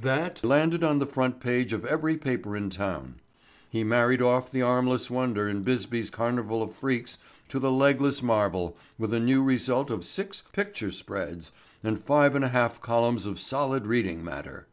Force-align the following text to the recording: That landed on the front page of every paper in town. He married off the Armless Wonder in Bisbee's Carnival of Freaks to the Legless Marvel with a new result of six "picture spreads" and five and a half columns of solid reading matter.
That 0.00 0.42
landed 0.42 0.82
on 0.82 0.98
the 0.98 1.04
front 1.04 1.40
page 1.40 1.74
of 1.74 1.84
every 1.84 2.16
paper 2.16 2.56
in 2.56 2.70
town. 2.70 3.16
He 3.68 3.84
married 3.84 4.22
off 4.22 4.50
the 4.50 4.62
Armless 4.62 5.10
Wonder 5.10 5.46
in 5.46 5.62
Bisbee's 5.62 6.08
Carnival 6.08 6.62
of 6.62 6.74
Freaks 6.74 7.18
to 7.50 7.58
the 7.58 7.70
Legless 7.70 8.22
Marvel 8.22 8.78
with 8.98 9.12
a 9.12 9.20
new 9.20 9.42
result 9.42 9.90
of 9.90 10.06
six 10.06 10.42
"picture 10.54 10.90
spreads" 10.90 11.52
and 11.82 12.02
five 12.02 12.34
and 12.34 12.46
a 12.46 12.48
half 12.48 12.80
columns 12.80 13.26
of 13.26 13.38
solid 13.38 13.86
reading 13.86 14.24
matter. 14.24 14.68